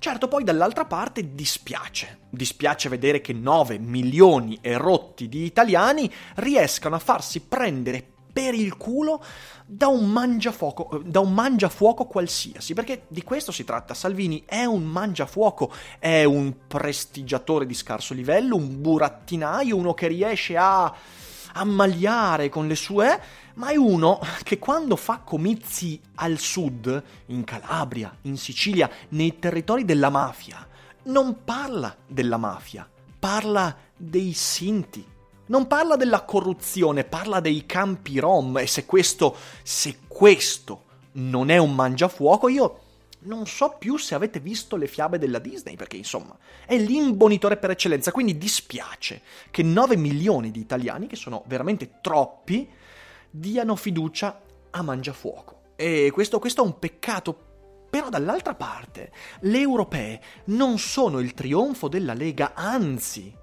Certo, 0.00 0.28
poi 0.28 0.44
dall'altra 0.44 0.84
parte 0.84 1.34
dispiace. 1.34 2.20
Dispiace 2.30 2.88
vedere 2.88 3.20
che 3.20 3.32
9 3.32 3.78
milioni 3.78 4.56
e 4.60 4.76
rotti 4.76 5.28
di 5.28 5.44
italiani 5.44 6.10
riescano 6.36 6.94
a 6.94 7.00
farsi 7.00 7.40
prendere 7.40 8.06
per 8.32 8.54
il 8.54 8.76
culo 8.76 9.20
da 9.66 9.88
un 9.88 10.08
mangiafuoco, 10.08 11.02
da 11.04 11.18
un 11.18 11.34
mangiafuoco 11.34 12.06
qualsiasi, 12.06 12.74
perché 12.74 13.06
di 13.08 13.24
questo 13.24 13.50
si 13.50 13.64
tratta. 13.64 13.92
Salvini 13.92 14.44
è 14.46 14.64
un 14.64 14.84
mangiafuoco, 14.84 15.72
è 15.98 16.22
un 16.22 16.54
prestigiatore 16.68 17.66
di 17.66 17.74
scarso 17.74 18.14
livello, 18.14 18.54
un 18.54 18.80
burattinaio, 18.80 19.74
uno 19.74 19.94
che 19.94 20.06
riesce 20.06 20.56
a 20.56 20.94
ammaliare 21.52 22.48
con 22.48 22.66
le 22.66 22.74
sue 22.74 23.20
ma 23.58 23.70
è 23.70 23.76
uno 23.76 24.20
che 24.44 24.58
quando 24.58 24.94
fa 24.96 25.18
comizi 25.18 26.00
al 26.16 26.38
sud, 26.38 27.02
in 27.26 27.42
Calabria, 27.44 28.16
in 28.22 28.36
Sicilia, 28.36 28.88
nei 29.10 29.38
territori 29.38 29.84
della 29.84 30.10
mafia, 30.10 30.66
non 31.04 31.42
parla 31.44 31.94
della 32.06 32.36
mafia, 32.36 32.88
parla 33.18 33.76
dei 33.96 34.32
sinti. 34.32 35.04
Non 35.46 35.66
parla 35.66 35.96
della 35.96 36.22
corruzione, 36.22 37.04
parla 37.04 37.40
dei 37.40 37.64
campi 37.66 38.20
rom 38.20 38.58
e 38.58 38.66
se 38.66 38.84
questo, 38.84 39.34
se 39.62 40.00
questo 40.06 40.84
non 41.12 41.48
è 41.48 41.56
un 41.56 41.74
mangiafuoco, 41.74 42.48
io 42.48 42.80
non 43.20 43.46
so 43.46 43.76
più 43.78 43.96
se 43.96 44.14
avete 44.14 44.40
visto 44.40 44.76
le 44.76 44.86
fiabe 44.86 45.18
della 45.18 45.38
Disney, 45.38 45.76
perché 45.76 45.96
insomma 45.96 46.36
è 46.64 46.76
l'imbonitore 46.76 47.56
per 47.56 47.70
eccellenza, 47.70 48.12
quindi 48.12 48.38
dispiace 48.38 49.22
che 49.50 49.62
9 49.62 49.96
milioni 49.96 50.50
di 50.50 50.60
italiani, 50.60 51.06
che 51.06 51.16
sono 51.16 51.42
veramente 51.46 51.98
troppi, 52.00 52.68
diano 53.30 53.76
fiducia 53.76 54.40
a 54.70 54.82
Mangiafuoco. 54.82 55.62
E 55.76 56.10
questo, 56.12 56.38
questo 56.38 56.62
è 56.62 56.66
un 56.66 56.78
peccato 56.78 57.46
però 57.90 58.08
dall'altra 58.10 58.54
parte, 58.54 59.12
le 59.40 59.60
europee 59.60 60.20
non 60.46 60.78
sono 60.78 61.20
il 61.20 61.32
trionfo 61.32 61.88
della 61.88 62.12
Lega, 62.12 62.52
anzi. 62.54 63.34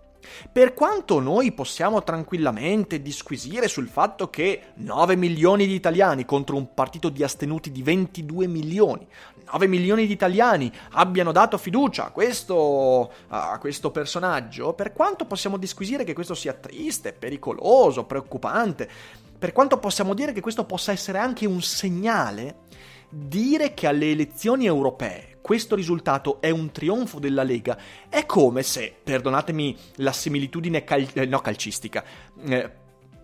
Per 0.52 0.74
quanto 0.74 1.20
noi 1.20 1.52
possiamo 1.52 2.04
tranquillamente 2.04 3.02
disquisire 3.02 3.68
sul 3.68 3.88
fatto 3.88 4.30
che 4.30 4.72
9 4.76 5.16
milioni 5.16 5.68
di 5.68 5.74
italiani 5.74 6.26
contro 6.26 6.56
un 6.56 6.74
partito 6.74 7.10
di 7.10 7.24
astenuti 7.24 7.72
di 7.72 7.84
22 7.84 8.48
milioni, 8.48 9.08
9 9.52 9.68
milioni 9.68 10.08
di 10.08 10.14
italiani 10.14 10.72
abbiano 10.92 11.32
dato 11.32 11.58
fiducia 11.58 12.06
a 12.06 12.12
questo, 12.12 13.12
a 13.28 13.58
questo 13.60 13.92
personaggio, 13.92 14.74
per 14.74 14.94
quanto 14.94 15.26
possiamo 15.26 15.58
disquisire 15.58 16.04
che 16.04 16.14
questo 16.14 16.34
sia 16.34 16.54
triste, 16.54 17.14
pericoloso, 17.14 18.06
preoccupante, 18.06 18.90
per 19.38 19.52
quanto 19.54 19.78
possiamo 19.78 20.14
dire 20.14 20.32
che 20.32 20.42
questo 20.42 20.66
possa 20.66 20.92
essere 20.92 21.20
anche 21.20 21.46
un 21.46 21.62
segnale, 21.62 22.64
dire 23.18 23.74
che 23.74 23.88
alle 23.88 24.12
elezioni 24.12 24.66
europee 24.66 25.38
questo 25.40 25.76
risultato 25.76 26.42
è 26.42 26.50
un 26.50 26.72
trionfo 26.72 27.20
della 27.20 27.44
Lega 27.44 27.78
è 28.10 28.26
come 28.26 28.62
se, 28.62 28.94
perdonatemi 29.02 29.78
la 29.98 30.12
similitudine 30.12 30.84
cal- 30.84 31.08
eh, 31.14 31.26
no, 31.26 31.40
calcistica, 31.40 32.04
eh, 32.46 32.72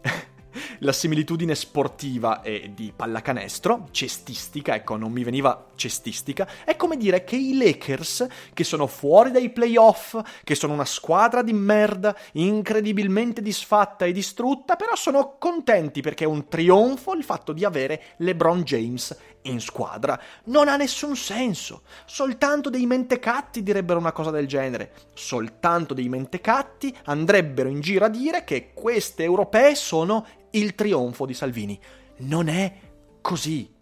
la 0.80 0.92
similitudine 0.94 1.56
sportiva 1.56 2.42
e 2.42 2.72
di 2.74 2.94
pallacanestro, 2.96 3.88
cestistica, 3.92 4.76
ecco, 4.76 4.98
non 4.98 5.12
mi 5.12 5.24
veniva 5.24 5.70
cestistica, 5.76 6.48
è 6.64 6.76
come 6.76 6.96
dire 6.98 7.24
che 7.24 7.36
i 7.36 7.58
Lakers, 7.58 8.28
che 8.54 8.64
sono 8.64 8.88
fuori 8.88 9.32
dai 9.32 9.50
playoff, 9.50 10.20
che 10.44 10.56
sono 10.56 10.74
una 10.74 10.86
squadra 10.86 11.42
di 11.42 11.54
merda, 11.54 12.16
incredibilmente 12.34 13.42
disfatta 13.42 14.06
e 14.06 14.12
distrutta, 14.12 14.76
però 14.76 14.96
sono 14.96 15.38
contenti 15.38 16.02
perché 16.02 16.26
è 16.26 16.28
un 16.28 16.48
trionfo 16.48 17.14
il 17.14 17.24
fatto 17.24 17.52
di 17.52 17.66
avere 17.66 18.02
LeBron 18.18 18.62
James 18.62 19.18
in 19.44 19.60
squadra. 19.60 20.20
Non 20.46 20.68
ha 20.68 20.76
nessun 20.76 21.16
senso. 21.16 21.84
Soltanto 22.06 22.70
dei 22.70 22.86
mentecatti 22.86 23.64
direbbero 23.64 24.00
una 24.00 24.12
cosa 24.12 24.32
del 24.32 24.48
genere. 24.48 24.94
Soltanto 25.14 25.94
dei 25.94 26.10
mentecatti 26.10 26.96
andrebbero 27.06 27.70
in 27.70 27.82
giro 27.82 28.06
a 28.06 28.10
dire 28.10 28.44
che 28.44 28.72
queste 28.74 29.24
europee 29.24 29.76
sono 29.76 30.26
il 30.52 30.76
trionfo 30.76 31.26
di 31.26 31.34
Salvini. 31.34 31.80
Non 32.18 32.48
è 32.48 32.74
così, 33.22 33.74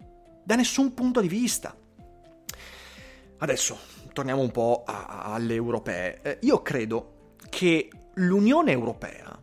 da 0.44 0.56
nessun 0.56 0.94
punto 0.94 1.22
di 1.22 1.28
vista. 1.28 1.76
Adesso 3.38 3.78
torniamo 4.14 4.42
un 4.42 4.52
po' 4.52 4.84
a, 4.86 5.06
a, 5.06 5.24
alle 5.34 5.54
europee. 5.54 6.20
Eh, 6.22 6.38
io 6.42 6.62
credo 6.62 7.36
che 7.50 7.90
l'Unione 8.16 8.72
Europea 8.72 9.40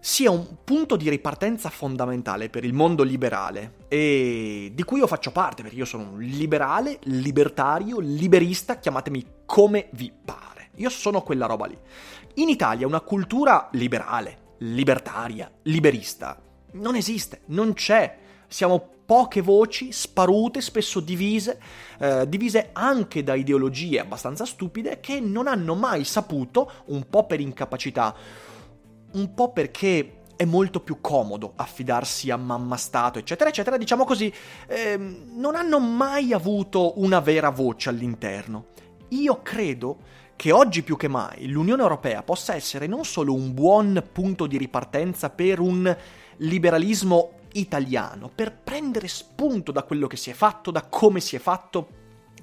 sia 0.00 0.30
un 0.30 0.56
punto 0.64 0.96
di 0.96 1.08
ripartenza 1.08 1.68
fondamentale 1.68 2.48
per 2.48 2.64
il 2.64 2.72
mondo 2.72 3.02
liberale 3.02 3.74
e 3.88 4.72
di 4.74 4.82
cui 4.82 4.98
io 4.98 5.06
faccio 5.06 5.30
parte 5.30 5.62
perché 5.62 5.76
io 5.76 5.84
sono 5.84 6.10
un 6.12 6.20
liberale, 6.20 6.98
libertario, 7.04 8.00
liberista, 8.00 8.78
chiamatemi 8.78 9.24
come 9.44 9.88
vi 9.92 10.10
pare. 10.24 10.70
Io 10.76 10.88
sono 10.88 11.22
quella 11.22 11.46
roba 11.46 11.66
lì. 11.66 11.78
In 12.34 12.48
Italia 12.48 12.86
una 12.86 13.00
cultura 13.00 13.68
liberale, 13.72 14.54
libertaria, 14.58 15.50
liberista 15.62 16.40
non 16.72 16.94
esiste, 16.94 17.42
non 17.46 17.72
c'è. 17.72 18.18
Siamo 18.46 18.98
poche 19.04 19.40
voci, 19.40 19.90
sparute, 19.90 20.60
spesso 20.60 21.00
divise, 21.00 21.60
eh, 21.98 22.28
divise 22.28 22.70
anche 22.72 23.24
da 23.24 23.34
ideologie 23.34 23.98
abbastanza 23.98 24.44
stupide 24.44 25.00
che 25.00 25.18
non 25.20 25.48
hanno 25.48 25.74
mai 25.74 26.04
saputo, 26.04 26.70
un 26.86 27.08
po' 27.08 27.26
per 27.26 27.40
incapacità, 27.40 28.14
un 29.12 29.34
po' 29.34 29.52
perché 29.52 30.20
è 30.36 30.44
molto 30.46 30.80
più 30.80 31.02
comodo 31.02 31.52
affidarsi 31.56 32.30
a 32.30 32.36
mamma 32.36 32.78
Stato, 32.78 33.18
eccetera, 33.18 33.50
eccetera, 33.50 33.76
diciamo 33.76 34.04
così, 34.04 34.32
eh, 34.68 34.96
non 34.96 35.54
hanno 35.54 35.78
mai 35.78 36.32
avuto 36.32 36.98
una 36.98 37.20
vera 37.20 37.50
voce 37.50 37.90
all'interno. 37.90 38.68
Io 39.08 39.42
credo 39.42 39.98
che 40.36 40.52
oggi 40.52 40.82
più 40.82 40.96
che 40.96 41.08
mai 41.08 41.48
l'Unione 41.48 41.82
Europea 41.82 42.22
possa 42.22 42.54
essere 42.54 42.86
non 42.86 43.04
solo 43.04 43.34
un 43.34 43.52
buon 43.52 44.02
punto 44.10 44.46
di 44.46 44.56
ripartenza 44.56 45.28
per 45.28 45.60
un 45.60 45.94
liberalismo 46.38 47.32
italiano, 47.52 48.30
per 48.34 48.56
prendere 48.56 49.08
spunto 49.08 49.72
da 49.72 49.82
quello 49.82 50.06
che 50.06 50.16
si 50.16 50.30
è 50.30 50.32
fatto, 50.32 50.70
da 50.70 50.84
come 50.84 51.20
si 51.20 51.36
è 51.36 51.38
fatto, 51.38 51.88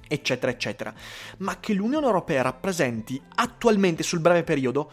eccetera, 0.07 0.51
eccetera, 0.51 0.93
ma 1.37 1.59
che 1.59 1.73
l'Unione 1.73 2.05
Europea 2.05 2.43
rappresenti 2.43 3.19
attualmente 3.33 4.03
sul 4.03 4.19
breve 4.19 4.43
periodo 4.43 4.91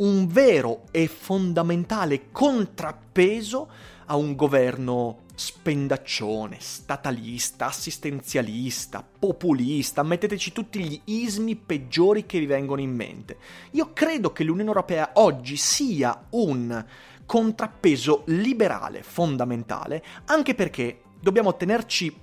un 0.00 0.26
vero 0.28 0.82
e 0.90 1.08
fondamentale 1.08 2.30
contrappeso 2.30 3.68
a 4.06 4.16
un 4.16 4.34
governo 4.34 5.20
spendaccione, 5.34 6.56
statalista, 6.58 7.66
assistenzialista, 7.66 9.06
populista, 9.18 10.02
metteteci 10.02 10.52
tutti 10.52 10.82
gli 10.82 11.00
ismi 11.04 11.54
peggiori 11.54 12.26
che 12.26 12.38
vi 12.38 12.46
vengono 12.46 12.80
in 12.80 12.94
mente. 12.94 13.38
Io 13.72 13.92
credo 13.92 14.32
che 14.32 14.44
l'Unione 14.44 14.68
Europea 14.68 15.12
oggi 15.14 15.56
sia 15.56 16.26
un 16.30 16.84
contrappeso 17.24 18.24
liberale 18.26 19.02
fondamentale, 19.02 20.02
anche 20.26 20.54
perché 20.54 21.02
dobbiamo 21.20 21.56
tenerci 21.56 22.14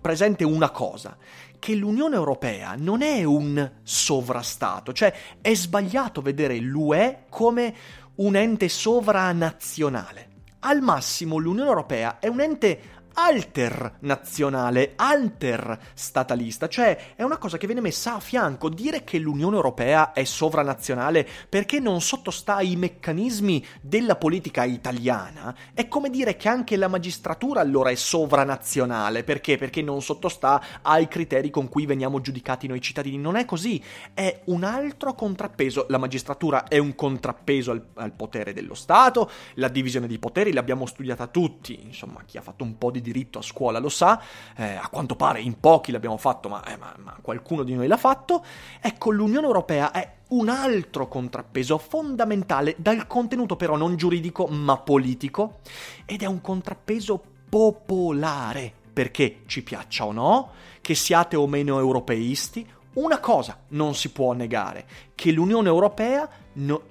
presente 0.00 0.44
una 0.44 0.70
cosa, 0.70 1.16
che 1.60 1.74
l'Unione 1.76 2.16
Europea 2.16 2.74
non 2.76 3.02
è 3.02 3.22
un 3.22 3.70
sovrastato, 3.84 4.92
cioè 4.92 5.14
è 5.40 5.54
sbagliato 5.54 6.20
vedere 6.22 6.58
l'UE 6.58 7.26
come 7.28 7.74
un 8.16 8.34
ente 8.34 8.68
sovranazionale. 8.68 10.28
Al 10.60 10.80
massimo 10.80 11.38
l'Unione 11.38 11.68
Europea 11.68 12.18
è 12.18 12.26
un 12.26 12.40
ente 12.40 12.80
alternazionale, 13.14 14.92
alterstatalista, 14.96 16.68
cioè 16.68 17.14
è 17.16 17.22
una 17.22 17.38
cosa 17.38 17.56
che 17.56 17.66
viene 17.66 17.80
messa 17.80 18.14
a 18.14 18.20
fianco. 18.20 18.68
Dire 18.68 19.04
che 19.04 19.18
l'Unione 19.18 19.56
Europea 19.56 20.12
è 20.12 20.24
sovranazionale 20.24 21.26
perché 21.48 21.80
non 21.80 22.00
sottostà 22.00 22.56
ai 22.56 22.76
meccanismi 22.76 23.64
della 23.80 24.16
politica 24.16 24.64
italiana 24.64 25.54
è 25.74 25.88
come 25.88 26.10
dire 26.10 26.36
che 26.36 26.48
anche 26.48 26.76
la 26.76 26.88
magistratura 26.88 27.60
allora 27.60 27.90
è 27.90 27.94
sovranazionale. 27.94 29.24
Perché? 29.24 29.56
Perché 29.56 29.82
non 29.82 30.02
sottostà 30.02 30.62
ai 30.82 31.08
criteri 31.08 31.50
con 31.50 31.68
cui 31.68 31.86
veniamo 31.86 32.20
giudicati 32.20 32.66
noi 32.66 32.80
cittadini. 32.80 33.18
Non 33.18 33.36
è 33.36 33.44
così, 33.44 33.82
è 34.14 34.40
un 34.46 34.64
altro 34.64 35.14
contrappeso. 35.14 35.86
La 35.88 35.98
magistratura 35.98 36.68
è 36.68 36.78
un 36.78 36.94
contrappeso 36.94 37.70
al, 37.70 37.84
al 37.94 38.12
potere 38.12 38.52
dello 38.52 38.74
Stato, 38.74 39.30
la 39.54 39.68
divisione 39.68 40.06
di 40.06 40.18
poteri 40.18 40.52
l'abbiamo 40.52 40.86
studiata 40.86 41.26
tutti, 41.26 41.80
insomma 41.82 42.22
chi 42.24 42.38
ha 42.38 42.42
fatto 42.42 42.64
un 42.64 42.76
po' 42.78 42.90
di 42.90 42.99
di 43.00 43.12
diritto 43.12 43.38
a 43.38 43.42
scuola 43.42 43.78
lo 43.78 43.88
sa, 43.88 44.20
eh, 44.56 44.74
a 44.74 44.88
quanto 44.88 45.16
pare 45.16 45.40
in 45.40 45.58
pochi 45.58 45.92
l'abbiamo 45.92 46.16
fatto, 46.16 46.48
ma, 46.48 46.64
eh, 46.64 46.76
ma, 46.76 46.94
ma 46.98 47.16
qualcuno 47.20 47.62
di 47.62 47.74
noi 47.74 47.86
l'ha 47.86 47.96
fatto, 47.96 48.44
ecco 48.80 49.10
l'Unione 49.10 49.46
Europea 49.46 49.90
è 49.90 50.18
un 50.28 50.48
altro 50.48 51.08
contrappeso 51.08 51.78
fondamentale 51.78 52.76
dal 52.78 53.06
contenuto 53.06 53.56
però 53.56 53.76
non 53.76 53.96
giuridico 53.96 54.46
ma 54.46 54.76
politico 54.78 55.58
ed 56.04 56.22
è 56.22 56.26
un 56.26 56.40
contrappeso 56.40 57.20
popolare, 57.48 58.72
perché 58.92 59.42
ci 59.46 59.62
piaccia 59.62 60.06
o 60.06 60.12
no, 60.12 60.50
che 60.80 60.94
siate 60.94 61.36
o 61.36 61.46
meno 61.46 61.78
europeisti, 61.78 62.66
una 62.92 63.18
cosa 63.18 63.58
non 63.68 63.94
si 63.94 64.10
può 64.10 64.32
negare, 64.32 64.86
che 65.14 65.32
l'Unione 65.32 65.68
Europea 65.68 66.28
no, 66.54 66.82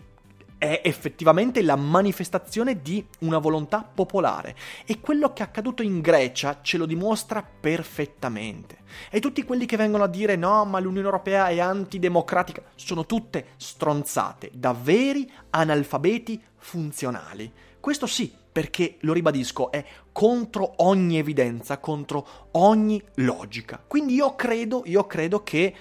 è 0.60 0.82
effettivamente 0.84 1.64
la 1.64 1.78
manifestazione 1.78 2.82
di 2.82 3.04
una 3.20 3.40
volontà 3.40 3.82
popolare 3.82 4.56
e 4.86 5.00
quello 5.00 5.32
che 5.32 5.42
è 5.42 5.46
accaduto 5.46 5.82
in 5.82 6.02
Grecia 6.02 6.60
ce 6.62 6.78
lo 6.78 6.86
dimostra 6.86 7.42
perfettamente. 7.42 8.80
E 9.10 9.22
tutti 9.22 9.44
quelli 9.44 9.66
che 9.66 9.78
vengono 9.78 10.04
a 10.04 10.08
dire 10.08 10.36
no, 10.36 10.66
ma 10.66 10.80
l'Unione 10.80 11.06
Europea 11.06 11.48
è 11.48 11.60
antidemocratica, 11.60 12.62
sono 12.76 13.06
tutte 13.06 13.54
stronzate, 13.56 14.52
da 14.54 14.74
veri 14.74 15.32
analfabeti 15.52 16.40
funzionali. 16.58 17.52
Questo 17.80 18.06
sì, 18.06 18.32
perché, 18.52 18.98
lo 19.02 19.14
ribadisco, 19.14 19.72
è 19.72 19.86
contro 20.12 20.74
ogni 20.78 21.18
evidenza, 21.18 21.78
contro 21.78 22.50
ogni 22.52 23.02
logica. 23.16 23.82
Quindi 23.88 24.16
io 24.16 24.36
credo, 24.36 24.82
io 24.86 25.08
credo 25.08 25.42
che 25.42 25.74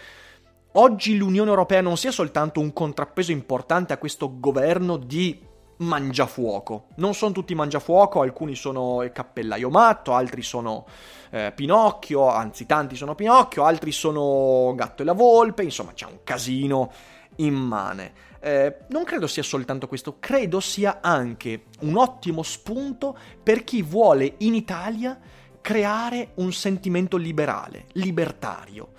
oggi 0.79 1.17
l'Unione 1.17 1.51
Europea 1.51 1.81
non 1.81 1.97
sia 1.97 2.13
soltanto 2.13 2.61
un 2.61 2.73
contrappeso 2.73 3.33
importante 3.33 3.93
a 3.93 3.99
questo 3.99 4.39
governo 4.39 4.97
di 4.97 5.47
mangiafuoco. 5.79 6.87
Non 6.97 7.15
sono 7.15 7.33
tutti 7.33 7.55
mangiafuoco, 7.55 8.21
alcuni 8.21 8.55
sono 8.55 9.09
Cappellaio 9.13 9.71
Matto, 9.71 10.15
altri 10.15 10.43
sono 10.43 10.87
eh, 11.31 11.53
Pinocchio, 11.55 12.29
anzi 12.29 12.67
tanti 12.67 12.97
sono 12.97 13.15
Pinocchio, 13.15 13.65
altri 13.65 13.93
sono 13.93 14.73
Gatto 14.75 15.03
e 15.03 15.05
la 15.05 15.13
Volpe, 15.13 15.63
insomma 15.63 15.93
c'è 15.93 16.07
un 16.07 16.21
casino 16.25 16.93
immane. 17.37 18.27
Eh, 18.41 18.77
non 18.89 19.03
credo 19.03 19.27
sia 19.27 19.43
soltanto 19.43 19.89
questo, 19.89 20.17
credo 20.21 20.61
sia 20.61 20.99
anche 21.01 21.65
un 21.81 21.97
ottimo 21.97 22.43
spunto 22.43 23.17
per 23.43 23.65
chi 23.65 23.83
vuole 23.83 24.35
in 24.39 24.55
Italia 24.55 25.19
creare 25.61 26.31
un 26.37 26.53
sentimento 26.53 27.17
liberale, 27.17 27.87
libertario 27.95 28.93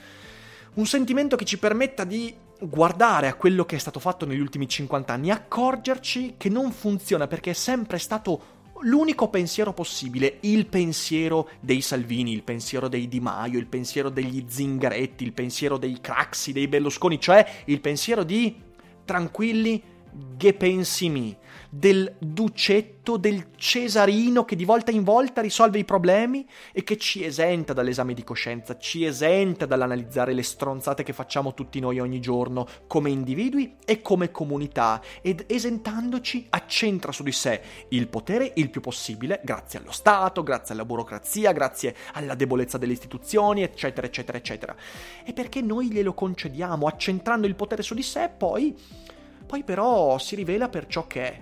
un 0.75 0.85
sentimento 0.85 1.35
che 1.35 1.45
ci 1.45 1.57
permetta 1.57 2.03
di 2.03 2.33
guardare 2.61 3.27
a 3.27 3.35
quello 3.35 3.65
che 3.65 3.77
è 3.77 3.79
stato 3.79 3.99
fatto 3.99 4.25
negli 4.25 4.39
ultimi 4.39 4.67
50 4.67 5.13
anni, 5.13 5.31
accorgerci 5.31 6.35
che 6.37 6.49
non 6.49 6.71
funziona 6.71 7.27
perché 7.27 7.51
è 7.51 7.53
sempre 7.53 7.97
stato 7.97 8.57
l'unico 8.81 9.29
pensiero 9.29 9.73
possibile, 9.73 10.37
il 10.41 10.67
pensiero 10.67 11.49
dei 11.59 11.81
Salvini, 11.81 12.31
il 12.31 12.43
pensiero 12.43 12.87
dei 12.87 13.07
Di 13.07 13.19
Maio, 13.19 13.59
il 13.59 13.67
pensiero 13.67 14.09
degli 14.09 14.45
Zingaretti, 14.47 15.23
il 15.23 15.33
pensiero 15.33 15.77
dei 15.77 15.99
Craxi, 15.99 16.53
dei 16.53 16.67
Berlusconi, 16.67 17.19
cioè 17.19 17.45
il 17.65 17.81
pensiero 17.81 18.23
di 18.23 18.55
tranquilli, 19.03 19.81
che 20.37 20.53
pensi 20.53 21.09
mi, 21.09 21.35
del 21.69 22.15
ducetto, 22.17 23.17
del 23.17 23.49
cesarino 23.55 24.43
che 24.43 24.55
di 24.55 24.65
volta 24.65 24.89
in 24.91 25.03
volta 25.03 25.41
risolve 25.41 25.77
i 25.77 25.85
problemi 25.85 26.47
e 26.71 26.83
che 26.83 26.97
ci 26.97 27.23
esenta 27.23 27.73
dall'esame 27.73 28.15
di 28.15 28.23
coscienza, 28.23 28.77
ci 28.77 29.05
esenta 29.05 29.67
dall'analizzare 29.67 30.33
le 30.33 30.41
stronzate 30.41 31.03
che 31.03 31.13
facciamo 31.13 31.53
tutti 31.53 31.79
noi 31.79 31.99
ogni 31.99 32.19
giorno 32.19 32.67
come 32.87 33.11
individui 33.11 33.75
e 33.85 34.01
come 34.01 34.31
comunità 34.31 35.01
ed 35.21 35.45
esentandoci 35.47 36.47
accentra 36.49 37.11
su 37.11 37.21
di 37.21 37.31
sé 37.31 37.61
il 37.89 38.07
potere 38.07 38.51
il 38.55 38.69
più 38.69 38.81
possibile 38.81 39.41
grazie 39.43 39.79
allo 39.79 39.91
Stato, 39.91 40.41
grazie 40.41 40.73
alla 40.73 40.85
burocrazia, 40.85 41.51
grazie 41.51 41.95
alla 42.13 42.33
debolezza 42.33 42.79
delle 42.79 42.93
istituzioni, 42.93 43.61
eccetera, 43.61 44.07
eccetera, 44.07 44.37
eccetera. 44.37 44.75
E 45.23 45.33
perché 45.33 45.61
noi 45.61 45.91
glielo 45.91 46.13
concediamo, 46.13 46.87
accentrando 46.87 47.45
il 47.45 47.55
potere 47.55 47.83
su 47.83 47.93
di 47.93 48.03
sé, 48.03 48.29
poi 48.35 48.75
poi 49.49 49.63
però 49.63 50.19
si 50.19 50.35
rivela 50.35 50.69
per 50.69 50.85
ciò 50.85 51.07
che 51.07 51.23
è, 51.23 51.41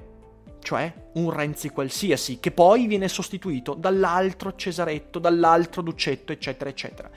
cioè 0.68 0.92
un 1.14 1.32
Renzi 1.32 1.70
qualsiasi, 1.70 2.42
che 2.42 2.52
poi 2.52 2.88
viene 2.88 3.08
sostituito 3.08 3.74
dall'altro 3.74 4.54
Cesaretto, 4.54 5.18
dall'altro 5.18 5.82
Ducetto, 5.82 6.34
eccetera, 6.34 6.70
eccetera. 6.70 7.10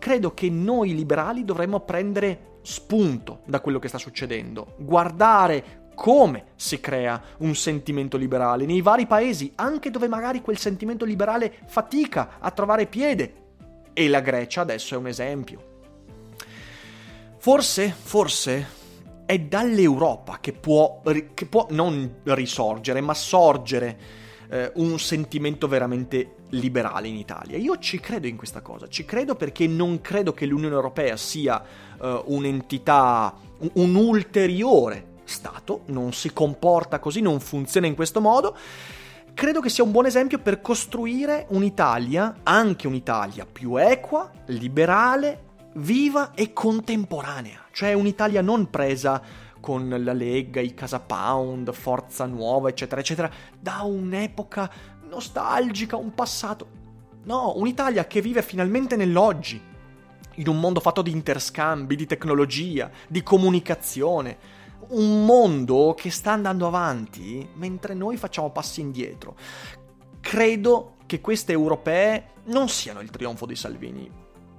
Credo 0.00 0.34
che 0.34 0.50
noi 0.50 0.96
liberali 0.96 1.44
dovremmo 1.44 1.78
prendere 1.78 2.56
spunto 2.62 3.42
da 3.44 3.60
quello 3.60 3.78
che 3.78 3.86
sta 3.86 3.98
succedendo, 3.98 4.74
guardare 4.78 5.90
come 5.94 6.46
si 6.56 6.80
crea 6.80 7.22
un 7.38 7.54
sentimento 7.54 8.16
liberale 8.16 8.66
nei 8.66 8.80
vari 8.80 9.06
paesi, 9.06 9.52
anche 9.54 9.92
dove 9.92 10.08
magari 10.08 10.40
quel 10.40 10.58
sentimento 10.58 11.04
liberale 11.04 11.58
fatica 11.66 12.38
a 12.40 12.50
trovare 12.50 12.86
piede. 12.86 13.34
E 13.92 14.08
la 14.08 14.20
Grecia 14.20 14.62
adesso 14.62 14.96
è 14.96 14.98
un 14.98 15.06
esempio. 15.06 15.66
Forse, 17.38 17.94
forse 17.96 18.66
è 19.28 19.40
dall'Europa 19.40 20.38
che 20.40 20.54
può, 20.54 21.02
che 21.34 21.44
può 21.44 21.66
non 21.68 22.20
risorgere, 22.22 23.02
ma 23.02 23.12
sorgere 23.12 23.98
eh, 24.48 24.72
un 24.76 24.98
sentimento 24.98 25.68
veramente 25.68 26.36
liberale 26.48 27.08
in 27.08 27.16
Italia. 27.16 27.58
Io 27.58 27.76
ci 27.76 28.00
credo 28.00 28.26
in 28.26 28.36
questa 28.36 28.62
cosa, 28.62 28.88
ci 28.88 29.04
credo 29.04 29.34
perché 29.34 29.66
non 29.66 30.00
credo 30.00 30.32
che 30.32 30.46
l'Unione 30.46 30.74
Europea 30.74 31.18
sia 31.18 31.62
eh, 32.00 32.22
un'entità, 32.24 33.34
un, 33.58 33.70
un 33.74 33.94
ulteriore 33.96 35.16
Stato, 35.24 35.82
non 35.88 36.14
si 36.14 36.32
comporta 36.32 36.98
così, 36.98 37.20
non 37.20 37.38
funziona 37.40 37.86
in 37.86 37.94
questo 37.94 38.22
modo. 38.22 38.56
Credo 39.34 39.60
che 39.60 39.68
sia 39.68 39.84
un 39.84 39.90
buon 39.90 40.06
esempio 40.06 40.38
per 40.38 40.62
costruire 40.62 41.44
un'Italia, 41.50 42.36
anche 42.44 42.86
un'Italia 42.86 43.44
più 43.44 43.76
equa, 43.76 44.30
liberale, 44.46 45.47
viva 45.74 46.32
e 46.34 46.52
contemporanea, 46.52 47.66
cioè 47.72 47.92
un'Italia 47.92 48.42
non 48.42 48.70
presa 48.70 49.22
con 49.60 49.88
la 49.88 50.12
Lega, 50.12 50.60
i 50.60 50.74
Casa 50.74 51.00
Pound, 51.00 51.72
Forza 51.72 52.26
Nuova, 52.26 52.68
eccetera, 52.68 53.00
eccetera, 53.00 53.30
da 53.58 53.82
un'epoca 53.82 54.70
nostalgica, 55.08 55.96
un 55.96 56.14
passato. 56.14 56.76
No, 57.24 57.54
un'Italia 57.56 58.06
che 58.06 58.20
vive 58.20 58.42
finalmente 58.42 58.96
nell'oggi, 58.96 59.60
in 60.36 60.48
un 60.48 60.60
mondo 60.60 60.80
fatto 60.80 61.02
di 61.02 61.10
interscambi, 61.10 61.96
di 61.96 62.06
tecnologia, 62.06 62.90
di 63.08 63.22
comunicazione. 63.22 64.56
Un 64.88 65.26
mondo 65.26 65.94
che 65.94 66.10
sta 66.10 66.32
andando 66.32 66.66
avanti 66.66 67.46
mentre 67.54 67.92
noi 67.92 68.16
facciamo 68.16 68.50
passi 68.50 68.80
indietro. 68.80 69.36
Credo 70.20 70.94
che 71.04 71.20
queste 71.20 71.52
europee 71.52 72.30
non 72.44 72.68
siano 72.68 73.00
il 73.00 73.10
trionfo 73.10 73.44
di 73.44 73.56
Salvini, 73.56 74.10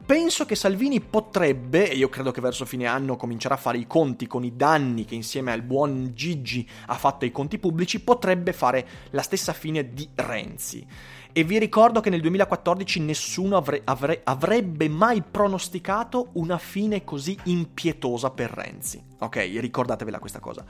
penso 0.09 0.43
che 0.47 0.55
Salvini 0.55 1.01
potrebbe, 1.01 1.87
e 1.87 1.95
io 1.95 2.09
credo 2.09 2.31
che 2.31 2.41
verso 2.41 2.65
fine 2.65 2.87
anno 2.87 3.15
comincerà 3.15 3.53
a 3.53 3.59
fare 3.59 3.77
i 3.77 3.85
conti 3.85 4.25
con 4.25 4.43
i 4.43 4.55
danni 4.55 5.05
che 5.05 5.13
insieme 5.13 5.51
al 5.51 5.61
buon 5.61 6.13
Gigi 6.15 6.67
ha 6.87 6.95
fatto 6.95 7.25
ai 7.25 7.31
conti 7.31 7.59
pubblici, 7.59 7.99
potrebbe 7.99 8.51
fare 8.51 8.87
la 9.11 9.21
stessa 9.21 9.53
fine 9.53 9.93
di 9.93 10.09
Renzi. 10.15 10.83
E 11.31 11.43
vi 11.43 11.59
ricordo 11.59 11.99
che 11.99 12.09
nel 12.09 12.21
2014 12.21 13.01
nessuno 13.01 13.55
avre- 13.55 13.81
avre- 13.83 14.21
avrebbe 14.23 14.89
mai 14.89 15.21
pronosticato 15.21 16.29
una 16.33 16.57
fine 16.57 17.03
così 17.03 17.37
impietosa 17.43 18.31
per 18.31 18.49
Renzi. 18.49 18.99
Ok, 19.19 19.35
ricordatevela 19.59 20.17
questa 20.17 20.39
cosa. 20.39 20.65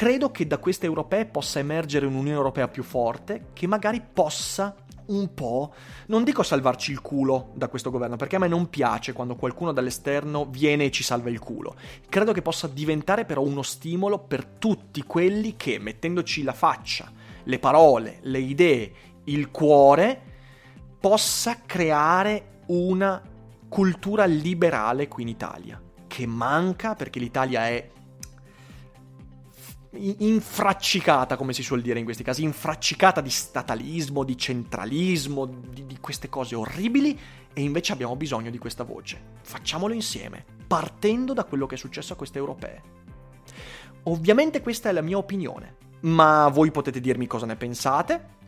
Credo 0.00 0.30
che 0.30 0.46
da 0.46 0.56
queste 0.56 0.86
europee 0.86 1.26
possa 1.26 1.58
emergere 1.58 2.06
un'Unione 2.06 2.34
Europea 2.34 2.68
più 2.68 2.82
forte 2.82 3.48
che 3.52 3.66
magari 3.66 4.00
possa 4.00 4.74
un 5.08 5.34
po', 5.34 5.74
non 6.06 6.24
dico 6.24 6.42
salvarci 6.42 6.90
il 6.90 7.02
culo 7.02 7.50
da 7.52 7.68
questo 7.68 7.90
governo, 7.90 8.16
perché 8.16 8.36
a 8.36 8.38
me 8.38 8.48
non 8.48 8.70
piace 8.70 9.12
quando 9.12 9.36
qualcuno 9.36 9.72
dall'esterno 9.72 10.46
viene 10.46 10.86
e 10.86 10.90
ci 10.90 11.02
salva 11.02 11.28
il 11.28 11.38
culo. 11.38 11.76
Credo 12.08 12.32
che 12.32 12.40
possa 12.40 12.66
diventare 12.66 13.26
però 13.26 13.42
uno 13.42 13.60
stimolo 13.60 14.20
per 14.20 14.46
tutti 14.46 15.02
quelli 15.02 15.56
che, 15.56 15.78
mettendoci 15.78 16.44
la 16.44 16.54
faccia, 16.54 17.12
le 17.42 17.58
parole, 17.58 18.20
le 18.22 18.38
idee, 18.38 18.92
il 19.24 19.50
cuore, 19.50 20.22
possa 20.98 21.58
creare 21.66 22.62
una 22.68 23.22
cultura 23.68 24.24
liberale 24.24 25.08
qui 25.08 25.24
in 25.24 25.28
Italia, 25.28 25.78
che 26.06 26.24
manca 26.24 26.94
perché 26.94 27.18
l'Italia 27.18 27.68
è 27.68 27.90
infraccicata, 29.92 31.36
come 31.36 31.52
si 31.52 31.62
suol 31.62 31.82
dire 31.82 31.98
in 31.98 32.04
questi 32.04 32.22
casi, 32.22 32.42
infraccicata 32.44 33.20
di 33.20 33.30
statalismo, 33.30 34.22
di 34.22 34.36
centralismo, 34.36 35.46
di, 35.46 35.86
di, 35.86 35.98
queste 36.00 36.28
cose 36.28 36.54
orribili 36.54 37.18
e 37.52 37.62
invece 37.62 37.92
abbiamo 37.92 38.14
bisogno 38.14 38.50
di 38.50 38.58
questa 38.58 38.84
voce. 38.84 39.20
Facciamolo 39.42 39.92
insieme, 39.92 40.44
partendo 40.66 41.32
da 41.32 41.44
quello 41.44 41.66
che 41.66 41.74
è 41.74 41.78
successo 41.78 42.12
a 42.12 42.16
queste 42.16 42.38
europee. 42.38 42.82
Ovviamente 44.04 44.62
questa 44.62 44.88
è 44.88 44.92
la 44.92 45.02
mia 45.02 45.18
opinione, 45.18 45.76
ma 46.02 46.48
voi 46.48 46.70
potete 46.70 47.00
dirmi 47.00 47.26
cosa 47.26 47.46
ne 47.46 47.56
pensate. 47.56 48.38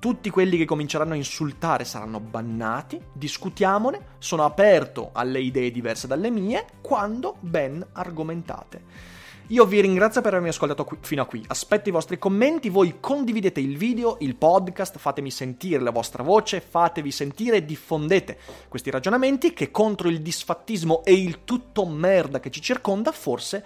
Tutti 0.00 0.30
quelli 0.30 0.56
che 0.56 0.64
cominceranno 0.64 1.12
a 1.12 1.16
insultare 1.16 1.84
saranno 1.84 2.20
bannati, 2.20 3.00
discutiamone, 3.12 4.16
sono 4.18 4.44
aperto 4.44 5.10
alle 5.12 5.40
idee 5.40 5.70
diverse 5.70 6.06
dalle 6.06 6.30
mie 6.30 6.64
quando 6.80 7.36
ben 7.40 7.86
argomentate. 7.92 9.18
Io 9.50 9.64
vi 9.64 9.80
ringrazio 9.80 10.20
per 10.20 10.30
avermi 10.30 10.50
ascoltato 10.50 10.84
qui, 10.84 10.98
fino 11.00 11.22
a 11.22 11.26
qui. 11.26 11.42
Aspetto 11.48 11.88
i 11.88 11.92
vostri 11.92 12.20
commenti, 12.20 12.68
voi 12.68 12.98
condividete 13.00 13.58
il 13.58 13.76
video, 13.76 14.16
il 14.20 14.36
podcast, 14.36 14.96
fatemi 14.96 15.32
sentire 15.32 15.82
la 15.82 15.90
vostra 15.90 16.22
voce, 16.22 16.60
fatevi 16.60 17.10
sentire 17.10 17.56
e 17.56 17.64
diffondete 17.64 18.38
questi 18.68 18.90
ragionamenti 18.90 19.52
che 19.52 19.72
contro 19.72 20.08
il 20.08 20.22
disfattismo 20.22 21.02
e 21.02 21.14
il 21.14 21.42
tutto 21.42 21.84
merda 21.84 22.38
che 22.38 22.52
ci 22.52 22.60
circonda 22.60 23.10
forse 23.10 23.64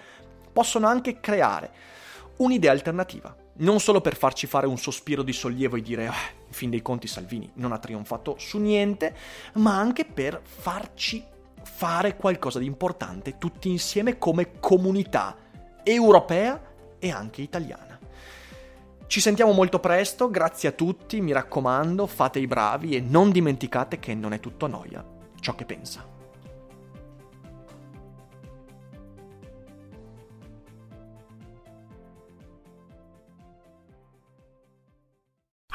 possono 0.51 0.87
anche 0.87 1.21
creare 1.21 1.71
un'idea 2.39 2.73
alternativa. 2.73 3.37
Non 3.57 3.79
solo 3.79 4.01
per 4.01 4.17
farci 4.17 4.47
fare 4.47 4.67
un 4.67 4.79
sospiro 4.79 5.23
di 5.23 5.35
sollievo 5.35 5.77
e 5.77 5.83
dire, 5.83 6.07
ah, 6.07 6.15
in 6.47 6.53
fin 6.55 6.71
dei 6.71 6.81
conti 6.81 7.07
Salvini 7.07 7.51
non 7.57 7.73
ha 7.73 7.79
trionfato 7.79 8.37
su 8.39 8.57
niente, 8.57 9.15
ma 9.57 9.77
anche 9.77 10.07
per 10.07 10.41
farci 10.43 11.23
fare 11.63 12.17
qualcosa 12.17 12.59
di 12.59 12.65
importante 12.65 13.37
tutti 13.37 13.69
insieme 13.69 14.17
come 14.17 14.59
comunità 14.61 15.44
europea 15.85 16.61
e 16.99 17.11
anche 17.11 17.43
italiana. 17.43 17.99
Ci 19.07 19.21
sentiamo 19.21 19.53
molto 19.53 19.79
presto, 19.79 20.31
grazie 20.31 20.71
a 20.71 20.73
tutti, 20.73 21.21
mi 21.21 21.33
raccomando, 21.33 22.07
fate 22.07 22.41
i 22.41 22.47
bravi 22.47 22.97
e 22.97 23.01
non 23.01 23.31
dimenticate 23.31 23.99
che 23.99 24.15
non 24.15 24.33
è 24.33 24.41
tutto 24.41 24.67
noia 24.67 25.13
ciò 25.45 25.55
che 25.55 25.67
pensa. 25.67 26.03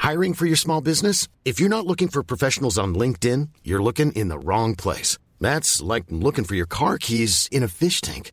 Hiring 0.02 0.34
for 0.34 0.46
your 0.46 0.56
small 0.56 0.80
business? 0.80 1.28
If 1.44 1.60
you're 1.60 1.68
not 1.68 1.86
looking 1.86 2.08
for 2.08 2.24
professionals 2.24 2.76
on 2.78 2.94
LinkedIn, 2.94 3.50
you're 3.62 3.82
looking 3.82 4.10
in 4.12 4.28
the 4.28 4.38
wrong 4.38 4.74
place. 4.74 5.18
That's 5.38 5.80
like 5.80 6.06
looking 6.10 6.44
for 6.44 6.56
your 6.56 6.66
car 6.66 6.98
keys 6.98 7.48
in 7.52 7.62
a 7.62 7.68
fish 7.68 8.00
tank. 8.00 8.32